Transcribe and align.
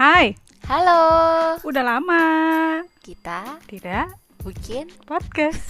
Hai, 0.00 0.32
Halo, 0.64 1.02
udah 1.60 1.84
lama 1.84 2.24
kita 3.00 3.60
tidak 3.68 4.08
bikin 4.40 4.88
podcast 5.04 5.60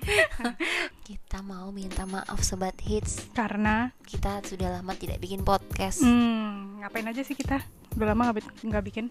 kita 1.08 1.40
mau 1.40 1.72
minta 1.72 2.04
maaf 2.04 2.44
sobat 2.44 2.76
hits. 2.84 3.32
karena 3.32 3.96
Kita 4.04 4.44
sudah 4.44 4.76
lama 4.76 4.92
tidak 4.92 5.16
bikin 5.18 5.40
podcast. 5.40 6.04
hmm, 6.04 6.84
ngapain 6.84 7.08
aja 7.08 7.24
sih 7.24 7.32
kita? 7.32 7.64
Udah 7.96 8.12
lama 8.12 8.28
nggak 8.28 8.36
bi- 8.36 8.56
nggak 8.68 8.84
bikin? 8.84 9.06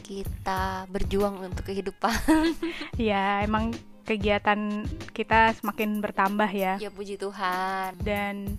Kita 0.00 0.88
berjuang 0.88 1.44
untuk 1.44 1.68
kehidupan. 1.68 2.16
Ya 2.96 3.44
emang 3.44 3.76
kegiatan 4.04 4.84
kita 5.12 5.52
semakin 5.56 6.00
bertambah 6.00 6.48
ya 6.48 6.76
ya 6.78 6.88
puji 6.88 7.16
Tuhan. 7.16 7.96
dan 8.00 8.56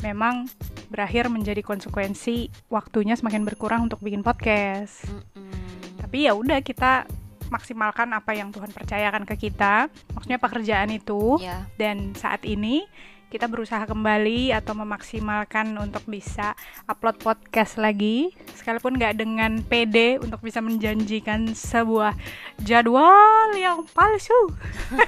memang 0.00 0.48
berakhir 0.88 1.28
menjadi 1.28 1.62
konsekuensi 1.62 2.50
waktunya 2.70 3.14
semakin 3.18 3.42
berkurang 3.42 3.90
untuk 3.90 4.00
bikin 4.02 4.22
podcast. 4.22 5.06
Mm-mm. 5.10 5.98
Tapi 6.00 6.30
ya 6.30 6.32
udah 6.34 6.62
kita 6.62 7.06
maksimalkan 7.46 8.10
apa 8.10 8.34
yang 8.34 8.50
Tuhan 8.50 8.74
percayakan 8.74 9.22
ke 9.22 9.38
kita, 9.38 9.86
maksudnya 10.14 10.38
pekerjaan 10.42 10.90
itu. 10.90 11.38
Ya, 11.38 11.66
dan 11.78 12.14
saat 12.18 12.42
ini 12.42 12.86
kita 13.26 13.46
berusaha 13.46 13.82
kembali 13.82 14.50
atau 14.50 14.72
memaksimalkan 14.72 15.74
untuk 15.76 16.06
bisa 16.06 16.54
upload 16.86 17.18
podcast 17.18 17.74
lagi 17.76 18.30
sekalipun 18.54 18.94
nggak 18.94 19.14
dengan 19.16 19.60
PD 19.60 20.16
untuk 20.16 20.38
bisa 20.40 20.58
menjanjikan 20.58 21.50
sebuah 21.50 22.14
jadwal 22.60 23.50
yang 23.52 23.82
palsu 23.88 24.54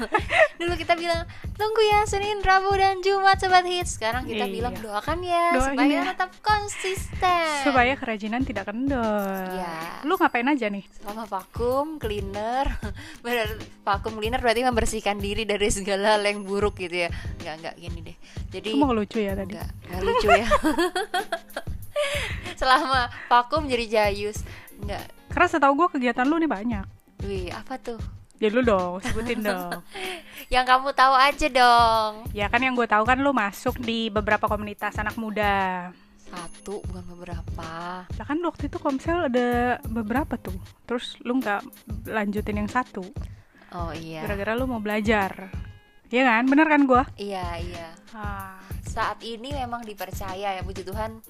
dulu 0.60 0.74
kita 0.74 0.94
bilang 0.94 1.22
tunggu 1.54 1.80
ya 1.80 2.02
Senin, 2.04 2.38
Rabu 2.38 2.70
dan 2.72 2.98
Jumat 3.00 3.34
sobat 3.36 3.62
hits. 3.62 3.98
Sekarang 3.98 4.22
kita 4.24 4.46
Iya. 4.46 4.52
bilang 4.52 4.74
doakan 4.74 5.18
ya 5.20 5.54
supaya 5.54 5.86
ya. 5.88 6.02
tetap 6.08 6.30
konsisten. 6.38 7.46
supaya 7.62 7.92
kerajinan 7.94 8.42
tidak 8.42 8.66
kendor 8.66 9.42
Ya. 9.52 10.02
lu 10.02 10.14
ngapain 10.14 10.46
aja 10.46 10.66
nih 10.68 10.86
Selama 10.92 11.24
vakum 11.24 11.98
cleaner, 11.98 12.66
benar 13.24 13.46
vakum 13.82 14.14
cleaner 14.14 14.38
berarti 14.38 14.62
membersihkan 14.62 15.18
diri 15.18 15.42
dari 15.42 15.66
segala 15.68 16.14
hal 16.14 16.22
yang 16.22 16.42
buruk 16.42 16.78
gitu 16.78 17.06
ya. 17.06 17.10
Enggak 17.38 17.54
enggak 17.58 17.74
gini 17.76 18.07
deh. 18.08 18.16
Jadi 18.50 18.68
mau 18.74 18.90
lucu 18.90 19.18
ya 19.18 19.32
tadi 19.32 19.52
Enggak, 19.52 19.68
enggak 19.84 20.02
lucu 20.02 20.28
ya. 20.30 20.46
Selama 22.60 23.00
vakum 23.26 23.66
jadi 23.66 23.84
jayus. 23.86 24.42
Enggak. 24.78 25.04
karena 25.28 25.46
setahu 25.46 25.72
gue 25.76 25.88
kegiatan 25.92 26.24
lu 26.24 26.38
nih 26.38 26.48
banyak 26.48 26.86
Wih, 27.22 27.50
apa 27.50 27.76
tuh? 27.76 27.98
ya 28.38 28.48
lu 28.48 28.62
dong 28.62 29.02
sebutin 29.02 29.42
dong 29.42 29.82
Yang 30.54 30.64
kamu 30.64 30.88
tahu 30.94 31.14
aja 31.14 31.46
dong. 31.50 32.12
ya 32.30 32.46
kan 32.46 32.58
yang 32.58 32.72
gue 32.72 32.86
tahu 32.86 33.02
kan 33.02 33.18
lu 33.18 33.30
masuk 33.30 33.76
di 33.76 34.08
beberapa 34.08 34.46
komunitas 34.46 34.94
anak 34.96 35.14
muda 35.14 35.90
Satu 36.24 36.78
bukan 36.84 37.04
beberapa. 37.10 37.70
Lah 38.04 38.24
kan 38.24 38.38
waktu 38.40 38.68
itu 38.68 38.76
Komsel 38.76 39.26
ada 39.26 39.48
beberapa 39.84 40.36
tuh. 40.36 40.56
Terus 40.84 41.16
lu 41.24 41.40
nggak 41.40 41.64
lanjutin 42.04 42.60
yang 42.60 42.68
satu. 42.68 43.00
Oh 43.72 43.90
iya. 43.90 44.22
Gara-gara 44.22 44.52
lu 44.52 44.68
mau 44.68 44.76
belajar. 44.76 45.48
Iya 46.08 46.22
kan? 46.24 46.42
Bener 46.48 46.66
kan 46.66 46.82
gua? 46.84 47.02
Iya, 47.14 47.46
iya. 47.60 47.88
Ah, 48.12 48.56
Saat 48.88 49.20
ini 49.22 49.52
memang 49.52 49.84
dipercaya 49.84 50.58
ya 50.58 50.62
puji 50.64 50.82
Tuhan 50.82 51.20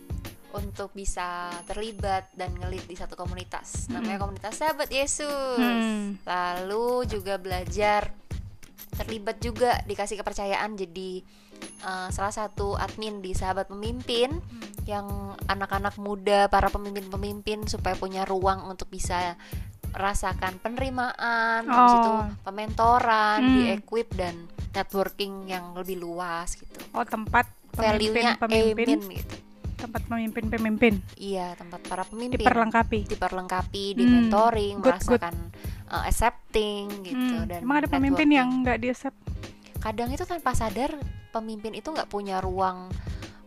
untuk 0.49 0.95
bisa 0.97 1.53
terlibat 1.69 2.33
dan 2.33 2.55
ngelit 2.57 2.87
di 2.89 2.97
satu 2.97 3.13
komunitas. 3.13 3.91
Namanya 3.93 4.23
komunitas 4.23 4.57
Sahabat 4.57 4.89
Yesus. 4.89 5.59
Hmm. 5.61 6.17
Lalu 6.25 7.05
juga 7.11 7.37
belajar 7.37 8.09
terlibat 8.97 9.39
juga 9.39 9.79
dikasih 9.85 10.17
kepercayaan 10.17 10.75
jadi 10.75 11.21
uh, 11.85 12.09
salah 12.09 12.33
satu 12.33 12.75
admin 12.75 13.21
di 13.21 13.37
Sahabat 13.37 13.69
Pemimpin 13.69 14.41
yang 14.89 15.37
anak-anak 15.45 16.01
muda, 16.01 16.49
para 16.49 16.73
pemimpin-pemimpin 16.73 17.69
supaya 17.69 17.93
punya 17.93 18.25
ruang 18.25 18.65
untuk 18.65 18.89
bisa 18.89 19.37
rasakan 19.93 20.57
penerimaan, 20.59 21.69
habis 21.69 21.93
Oh. 21.93 22.01
itu 22.01 22.13
pementoran, 22.41 23.39
Hmm. 23.45 23.53
di-equip 23.61 24.09
dan 24.17 24.49
networking 24.71 25.47
yang 25.47 25.73
lebih 25.73 25.97
luas 25.97 26.55
gitu. 26.55 26.79
Oh 26.91 27.03
tempat 27.03 27.47
Value-nya 27.71 28.37
pemimpin-pemimpin. 28.37 28.87
amin 28.99 29.17
gitu. 29.17 29.37
Tempat 29.79 30.03
pemimpin-pemimpin 30.05 30.95
Iya, 31.15 31.55
tempat 31.55 31.81
para 31.83 32.03
pemimpin 32.03 32.35
diperlengkapi. 32.37 33.07
diperlengkapi, 33.07 33.85
di 33.95 34.03
Hmm, 34.03 34.13
mentoring, 34.27 34.75
good, 34.77 34.99
good. 34.99 35.23
merasakan 35.23 35.35
uh, 35.87 36.03
accepting 36.03 36.85
gitu 37.05 37.15
Hmm, 37.37 37.47
dan 37.47 37.61
Emang 37.63 37.77
ada 37.77 37.89
pemimpin 37.89 38.27
networking. 38.27 38.35
yang 38.35 38.49
nggak 38.61 38.79
di 38.79 38.89
accept? 38.89 39.19
kadang 39.79 40.11
itu 40.11 40.25
tanpa 40.25 40.51
sadar 40.53 40.91
pemimpin 41.31 41.71
itu 41.71 41.87
nggak 41.87 42.09
punya 42.09 42.43
ruang 42.43 42.91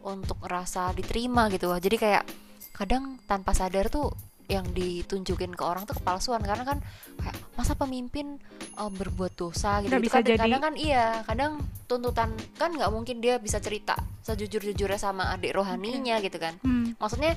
untuk 0.01 0.39
ngerasa 0.39 0.89
diterima 0.91 1.51
gitu 1.51 1.67
jadi 1.75 1.97
kayak 1.97 2.23
kadang 2.71 3.19
tanpa 3.21 3.51
sadar 3.51 3.85
tuh 3.85 4.15
yang 4.51 4.67
ditunjukin 4.75 5.55
ke 5.55 5.63
orang 5.63 5.87
tuh 5.87 5.95
kepalsuan. 5.95 6.43
Karena 6.43 6.67
kan 6.67 6.83
kayak 7.15 7.35
masa 7.55 7.73
pemimpin 7.79 8.35
uh, 8.75 8.91
berbuat 8.91 9.39
dosa? 9.39 9.79
Gitu, 9.79 9.95
bisa 10.03 10.19
kadang, 10.19 10.35
jadi. 10.35 10.41
kadang 10.43 10.61
kan 10.61 10.73
iya 10.75 11.23
kadang 11.23 11.51
tuntutan 11.87 12.29
kan 12.59 12.75
nggak 12.75 12.91
mungkin 12.91 13.23
dia 13.23 13.39
bisa 13.39 13.63
cerita 13.63 13.95
sejujur-jujurnya 14.27 14.99
sama 14.99 15.31
adik 15.31 15.55
rohaninya 15.55 16.19
gitu 16.19 16.37
kan. 16.37 16.59
Hmm. 16.61 16.93
maksudnya 16.99 17.33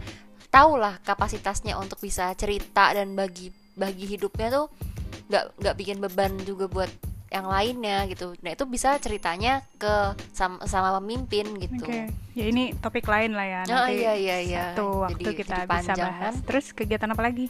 tahulah 0.54 1.02
kapasitasnya 1.02 1.74
untuk 1.74 1.98
bisa 1.98 2.30
cerita 2.38 2.94
dan 2.94 3.18
bagi 3.18 3.50
bagi 3.74 4.06
hidupnya 4.06 4.54
tuh 4.54 4.66
nggak 5.26 5.44
nggak 5.58 5.74
bikin 5.74 5.98
beban 5.98 6.32
juga 6.46 6.70
buat 6.70 6.90
yang 7.34 7.50
lainnya 7.50 8.06
gitu 8.06 8.38
nah 8.40 8.54
itu 8.54 8.62
bisa 8.64 8.94
ceritanya 8.96 9.66
ke 9.74 10.14
sama, 10.30 10.62
sama 10.64 10.94
pemimpin 11.02 11.50
gitu 11.58 11.82
Oke. 11.82 12.06
Ya 12.34 12.46
ini 12.46 12.74
topik 12.74 13.06
lain 13.06 13.34
lah 13.34 13.46
ya. 13.46 13.60
Oh, 13.66 13.86
Nanti 13.86 14.02
iya, 14.02 14.14
iya, 14.14 14.36
iya. 14.42 14.64
Satu 14.74 15.06
waktu 15.06 15.22
Jadi- 15.22 15.38
kita 15.38 15.54
jadi 15.54 15.66
bisa 15.66 15.70
panjang, 15.70 15.98
bahas. 16.02 16.22
kan? 16.22 16.34
Terus 16.42 16.66
kegiatan 16.70 17.10
apa 17.10 17.22
lagi? 17.22 17.46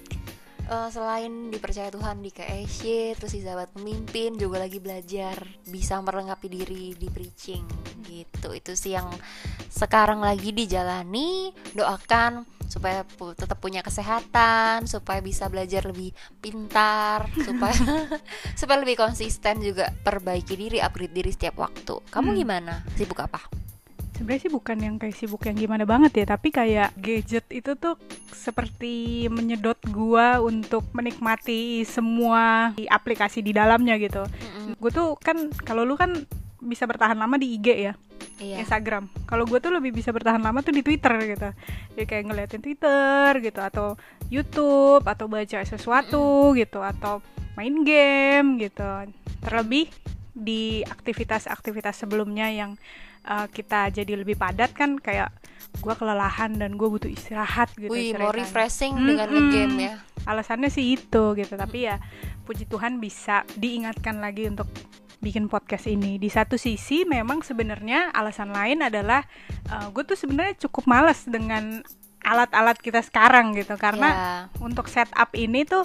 Eh, 0.65 0.89
selain 0.89 1.33
dipercaya 1.49 1.89
Tuhan 1.89 2.21
di 2.21 2.29
KSY 2.29 3.17
terus 3.17 3.33
di 3.33 3.45
sahabat 3.45 3.69
pemimpin 3.73 4.33
juga 4.33 4.57
lagi 4.57 4.81
belajar 4.81 5.37
bisa 5.63 6.01
melengkapi 6.01 6.49
diri 6.49 6.97
di 6.97 7.09
preaching 7.09 7.65
gitu 8.03 8.49
itu 8.49 8.73
sih 8.73 8.97
yang 8.97 9.13
sekarang 9.69 10.25
lagi 10.25 10.57
dijalani 10.57 11.53
doakan 11.73 12.49
supaya 12.75 13.07
pu- 13.07 13.33
tetap 13.33 13.55
punya 13.57 13.81
kesehatan 13.81 14.91
supaya 14.91 15.23
bisa 15.23 15.47
belajar 15.47 15.87
lebih 15.87 16.11
pintar 16.43 17.31
supaya 17.47 17.79
supaya 18.59 18.83
lebih 18.83 18.99
konsisten 18.99 19.63
juga 19.63 19.95
perbaiki 19.95 20.59
diri 20.59 20.83
upgrade 20.83 21.15
diri 21.15 21.31
setiap 21.31 21.63
waktu 21.63 22.03
kamu 22.11 22.27
Hmm. 22.27 22.39
gimana 22.41 22.75
sibuk 22.93 23.23
apa 23.23 23.39
Sebenarnya 24.15 24.47
sih 24.47 24.53
bukan 24.55 24.79
yang 24.79 24.95
kayak 24.95 25.11
sibuk 25.13 25.43
yang 25.43 25.59
gimana 25.59 25.83
banget 25.83 26.23
ya, 26.23 26.27
tapi 26.31 26.55
kayak 26.55 26.95
gadget 26.95 27.51
itu 27.51 27.75
tuh 27.75 27.99
seperti 28.31 29.27
menyedot 29.27 29.75
gua 29.91 30.39
untuk 30.39 30.87
menikmati 30.95 31.83
semua 31.83 32.71
aplikasi 32.79 33.43
di 33.43 33.51
dalamnya 33.51 33.99
gitu. 33.99 34.23
Mm-mm. 34.23 34.79
Gue 34.79 34.95
tuh 34.95 35.19
kan 35.19 35.51
kalau 35.59 35.83
lu 35.83 35.99
kan 35.99 36.15
bisa 36.65 36.89
bertahan 36.89 37.15
lama 37.15 37.37
di 37.37 37.55
IG 37.55 37.69
ya, 37.77 37.93
iya 38.41 38.57
Instagram. 38.59 39.07
Kalau 39.29 39.45
gue 39.45 39.61
tuh 39.61 39.71
lebih 39.71 39.93
bisa 39.93 40.11
bertahan 40.11 40.41
lama 40.41 40.65
tuh 40.65 40.73
di 40.73 40.81
Twitter 40.81 41.13
gitu. 41.29 41.49
Jadi 41.95 42.05
kayak 42.09 42.25
ngeliatin 42.27 42.63
Twitter 42.65 43.31
gitu 43.45 43.61
atau 43.61 44.01
YouTube 44.33 45.05
atau 45.05 45.29
baca 45.29 45.61
sesuatu 45.63 46.57
gitu 46.57 46.81
atau 46.81 47.21
main 47.55 47.85
game 47.85 48.59
gitu. 48.59 48.89
Terlebih 49.45 49.93
di 50.35 50.83
aktivitas-aktivitas 50.83 52.03
sebelumnya 52.03 52.51
yang 52.51 52.75
uh, 53.29 53.47
kita 53.47 53.95
jadi 53.95 54.19
lebih 54.19 54.35
padat 54.35 54.75
kan 54.75 54.99
kayak 54.99 55.31
gue 55.75 55.95
kelelahan 55.95 56.55
dan 56.55 56.75
gue 56.75 56.89
butuh 56.89 57.11
istirahat 57.11 57.71
gitu. 57.79 57.93
Wih 57.93 58.15
mau 58.17 58.35
refreshing 58.35 58.95
dengan 58.95 59.27
Mm-mm. 59.31 59.39
ngegame 59.51 59.79
ya 59.83 59.97
Alasannya 60.25 60.73
sih 60.73 60.97
itu 60.97 61.37
gitu, 61.37 61.55
tapi 61.55 61.85
ya 61.85 62.01
puji 62.49 62.65
Tuhan 62.65 62.97
bisa 62.97 63.45
diingatkan 63.61 64.25
lagi 64.25 64.49
untuk 64.49 64.65
bikin 65.25 65.49
podcast 65.49 65.89
ini. 65.89 66.21
Di 66.21 66.29
satu 66.29 66.61
sisi 66.61 67.09
memang 67.09 67.41
sebenarnya 67.41 68.13
alasan 68.13 68.53
lain 68.53 68.85
adalah 68.85 69.25
gue 69.91 70.05
tuh 70.05 70.19
sebenarnya 70.21 70.61
cukup 70.69 70.85
males 70.85 71.25
dengan 71.25 71.81
alat-alat 72.21 72.77
kita 72.77 73.01
sekarang 73.01 73.53
gitu 73.53 73.77
karena 73.77 74.09
Ya. 74.09 74.33
untuk 74.61 74.89
setup 74.89 75.33
ini 75.33 75.65
tuh 75.65 75.85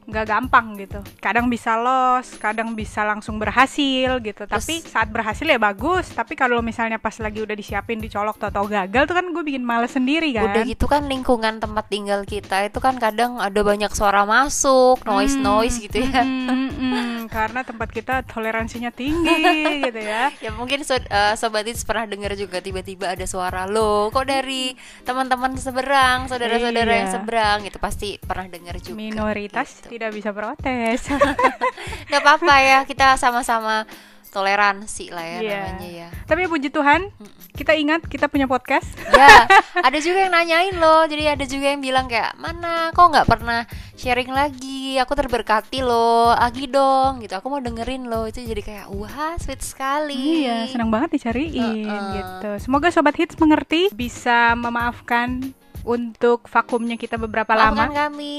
nggak 0.00 0.26
gampang 0.26 0.74
gitu. 0.74 0.98
Kadang 1.22 1.46
bisa 1.46 1.78
loss, 1.78 2.34
kadang 2.34 2.74
bisa 2.74 3.06
langsung 3.06 3.38
berhasil 3.38 4.18
gitu. 4.18 4.42
Tapi 4.42 4.82
saat 4.82 5.06
berhasil 5.06 5.46
ya 5.46 5.54
bagus. 5.54 6.10
Tapi 6.10 6.34
kalau 6.34 6.58
misalnya 6.62 6.98
pas 6.98 7.14
lagi 7.22 7.38
udah 7.38 7.54
disiapin 7.54 8.02
dicolok 8.02 8.42
atau 8.42 8.66
gagal 8.66 9.06
tuh 9.06 9.14
kan 9.14 9.26
gue 9.30 9.44
bikin 9.46 9.62
males 9.62 9.94
sendiri 9.94 10.34
kan. 10.34 10.50
Udah 10.50 10.66
gitu 10.66 10.90
kan 10.90 11.06
lingkungan 11.06 11.62
tempat 11.62 11.86
tinggal 11.86 12.26
kita 12.26 12.66
itu 12.66 12.82
kan 12.82 12.98
kadang 12.98 13.38
ada 13.38 13.62
banyak 13.62 13.90
suara 13.94 14.26
masuk, 14.26 14.98
noise 15.06 15.38
noise 15.38 15.78
gitu 15.78 16.02
ya. 16.02 16.26
Mm, 16.26 16.70
mm, 16.74 17.19
karena 17.26 17.60
tempat 17.60 17.90
kita 17.90 18.22
toleransinya 18.24 18.88
tinggi 18.88 19.42
gitu 19.84 20.00
ya. 20.00 20.30
Ya 20.38 20.50
mungkin 20.54 20.80
so, 20.80 20.96
eh, 20.96 21.34
sobat 21.34 21.66
Hits 21.66 21.84
pernah 21.84 22.06
dengar 22.06 22.32
juga 22.32 22.62
tiba-tiba 22.62 23.12
ada 23.12 23.26
suara 23.26 23.66
lo 23.66 24.08
kok 24.08 24.24
dari 24.24 24.72
teman-teman 25.02 25.58
seberang, 25.58 26.30
saudara-saudara 26.30 26.92
Iya. 26.92 26.98
yang 27.04 27.10
seberang 27.10 27.58
itu 27.66 27.76
pasti 27.76 28.16
pernah 28.16 28.46
dengar 28.46 28.78
juga. 28.78 28.96
Minoritas 28.96 29.82
gitu. 29.82 29.98
tidak 29.98 30.10
bisa 30.14 30.30
protes. 30.30 31.10
Gak 32.10 32.20
apa-apa 32.22 32.54
ya 32.60 32.78
kita 32.84 33.18
sama-sama 33.18 33.84
toleransi 34.30 35.10
lah 35.10 35.20
ya 35.22 35.38
Iya. 35.40 35.58
namanya 35.60 35.88
ya. 35.90 36.08
Tapi 36.24 36.46
puji 36.46 36.68
Tuhan, 36.68 37.10
kita 37.52 37.74
ingat 37.74 38.06
kita 38.06 38.26
punya 38.26 38.46
podcast. 38.46 38.86
Ya, 39.10 39.50
ada 39.86 39.98
juga 39.98 40.22
yang 40.22 40.32
nanyain 40.32 40.72
loh. 40.72 41.02
Jadi 41.04 41.24
ada 41.26 41.44
juga 41.44 41.66
yang 41.68 41.80
bilang 41.80 42.06
kayak 42.06 42.34
mana 42.34 42.88
kok 42.90 43.02
nggak 43.04 43.26
pernah 43.26 43.66
sharing 43.94 44.30
lagi? 44.30 44.94
Aku 44.96 45.12
terberkati 45.12 45.80
loh, 45.80 46.30
agi 46.30 46.64
dong 46.64 47.20
gitu. 47.20 47.34
Aku 47.34 47.46
mau 47.46 47.58
dengerin 47.58 48.06
loh. 48.06 48.24
Itu 48.24 48.40
jadi 48.40 48.60
kayak 48.60 48.86
wah 48.88 49.10
sweet 49.36 49.60
sekali. 49.60 50.46
Iya, 50.46 50.70
senang 50.70 50.88
banget 50.88 51.10
dicariin 51.12 51.84
Heeh. 51.84 52.10
gitu. 52.16 52.50
Semoga 52.60 52.88
sobat 52.88 53.14
hits 53.14 53.34
mengerti, 53.34 53.90
bisa 53.90 54.54
memaafkan 54.54 55.50
untuk 55.80 56.46
vakumnya 56.46 56.94
kita 56.94 57.16
beberapa 57.16 57.50
Maafkan 57.50 57.88
lama. 57.88 57.96
kami. 58.06 58.38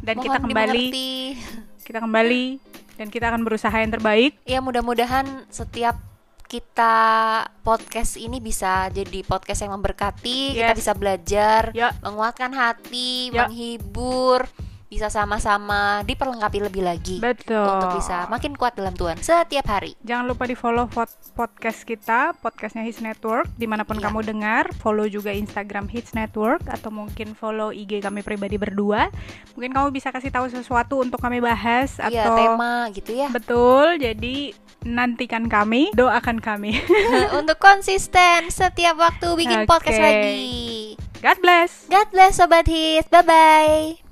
Dan 0.00 0.16
Mohon 0.16 0.24
kita 0.24 0.38
kembali. 0.38 0.84
dimengerti. 0.88 1.10
Kita 1.84 1.98
kembali 2.00 2.42
dan 3.00 3.08
kita 3.08 3.32
akan 3.32 3.48
berusaha 3.48 3.72
yang 3.72 3.88
terbaik. 3.88 4.36
Ya 4.44 4.60
mudah-mudahan 4.60 5.48
setiap 5.48 5.96
kita 6.44 6.94
podcast 7.64 8.20
ini 8.20 8.42
bisa 8.44 8.92
jadi 8.92 9.24
podcast 9.24 9.64
yang 9.64 9.72
memberkati, 9.72 10.60
kita 10.60 10.76
Yes. 10.76 10.78
bisa 10.84 10.92
belajar, 10.92 11.72
Ya. 11.72 11.96
menguatkan 12.04 12.52
hati, 12.52 13.32
Ya. 13.32 13.48
menghibur, 13.48 14.44
bisa 14.90 15.06
sama-sama 15.06 16.02
diperlengkapi 16.02 16.66
lebih 16.66 16.82
lagi 16.82 17.22
Betul. 17.22 17.62
untuk 17.62 17.94
bisa 17.96 18.26
makin 18.26 18.58
kuat 18.58 18.74
dalam 18.74 18.90
Tuhan 18.90 19.14
setiap 19.16 19.70
hari. 19.70 19.94
Jangan 20.02 20.26
lupa 20.26 20.44
di 20.44 20.58
follow 20.58 20.90
pod- 20.90 21.14
podcast 21.32 21.86
kita, 21.86 22.34
podcastnya 22.36 22.82
Hits 22.82 22.98
Network, 22.98 23.46
di 23.54 23.70
mana 23.70 23.86
pun 23.86 23.96
Iya. 23.96 24.10
kamu 24.10 24.26
dengar. 24.26 24.74
Follow 24.74 25.06
juga 25.06 25.30
Instagram 25.30 25.86
Hits 25.86 26.10
Network 26.10 26.66
atau 26.66 26.90
mungkin 26.90 27.32
follow 27.32 27.70
IG 27.70 28.02
kami 28.02 28.20
pribadi 28.20 28.58
berdua. 28.58 29.14
Mungkin 29.54 29.70
kamu 29.70 29.94
bisa 29.94 30.10
kasih 30.10 30.28
tahu 30.28 30.50
sesuatu 30.50 30.98
untuk 30.98 31.22
kami 31.22 31.38
bahas 31.38 31.94
Iya, 32.02 32.26
atau 32.26 32.34
tema 32.34 32.90
gitu 32.90 33.14
ya. 33.14 33.30
betul. 33.30 33.94
Jadi 33.94 34.58
nantikan 34.82 35.46
kami, 35.46 35.94
doakan 35.94 36.42
kami. 36.42 36.82
untuk 37.38 37.62
konsisten 37.62 38.50
setiap 38.50 38.98
waktu 38.98 39.38
bikin 39.38 39.70
podcast 39.70 39.96
Oke. 39.96 40.02
lagi. 40.02 40.50
God 41.22 41.38
bless. 41.38 41.86
God 41.86 42.10
bless 42.10 42.42
sobat 42.42 42.66
hits. 42.66 43.06
Bye 43.06 43.22
bye. 43.22 44.09